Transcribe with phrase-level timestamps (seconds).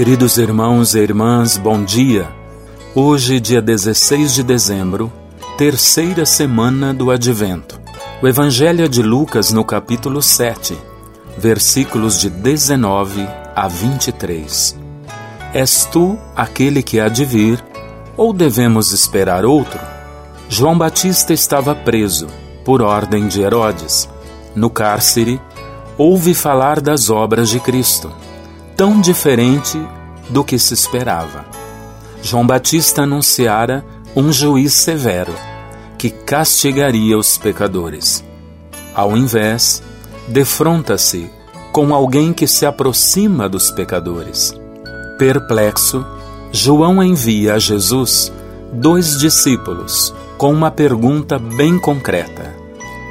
[0.00, 2.26] Queridos irmãos e irmãs, bom dia.
[2.94, 5.12] Hoje, dia 16 de dezembro,
[5.58, 7.78] terceira semana do Advento.
[8.22, 10.74] O Evangelho é de Lucas, no capítulo 7,
[11.36, 14.74] versículos de 19 a 23.
[15.52, 17.62] És tu aquele que há de vir,
[18.16, 19.80] ou devemos esperar outro?
[20.48, 22.26] João Batista estava preso,
[22.64, 24.08] por ordem de Herodes.
[24.56, 25.38] No cárcere,
[25.98, 28.10] ouve falar das obras de Cristo
[28.80, 29.78] tão diferente
[30.30, 31.44] do que se esperava.
[32.22, 33.84] João Batista anunciara
[34.16, 35.34] um juiz severo
[35.98, 38.24] que castigaria os pecadores.
[38.94, 39.82] Ao invés,
[40.28, 41.30] defronta-se
[41.72, 44.58] com alguém que se aproxima dos pecadores.
[45.18, 46.02] Perplexo,
[46.50, 48.32] João envia a Jesus
[48.72, 52.56] dois discípulos com uma pergunta bem concreta.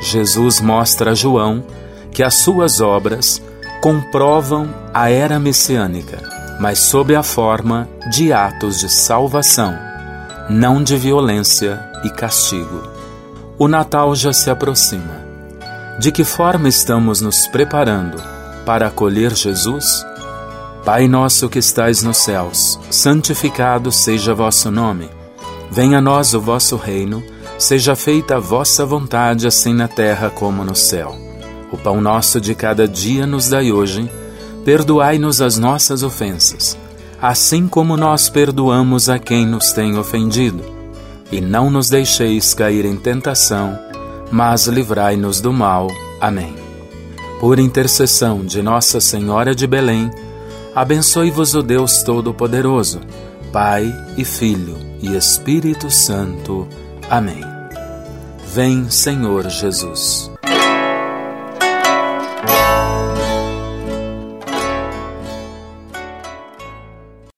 [0.00, 1.62] Jesus mostra a João
[2.10, 3.42] que as suas obras
[3.80, 6.18] comprovam a era messiânica,
[6.60, 9.78] mas sob a forma de atos de salvação,
[10.50, 12.82] não de violência e castigo.
[13.58, 15.26] O Natal já se aproxima.
[15.98, 18.22] De que forma estamos nos preparando
[18.64, 20.06] para acolher Jesus?
[20.84, 25.10] Pai nosso que estais nos céus, santificado seja vosso nome.
[25.70, 27.22] Venha a nós o vosso reino,
[27.58, 31.27] seja feita a vossa vontade, assim na terra como no céu.
[31.70, 34.10] O pão nosso de cada dia nos dai hoje.
[34.64, 36.76] Perdoai-nos as nossas ofensas,
[37.20, 40.62] assim como nós perdoamos a quem nos tem ofendido.
[41.30, 43.78] E não nos deixeis cair em tentação,
[44.30, 45.88] mas livrai-nos do mal.
[46.20, 46.54] Amém.
[47.40, 50.10] Por intercessão de Nossa Senhora de Belém,
[50.74, 53.00] abençoe-vos o Deus Todo-Poderoso,
[53.52, 56.66] Pai e Filho e Espírito Santo.
[57.08, 57.44] Amém.
[58.52, 60.30] Vem, Senhor Jesus.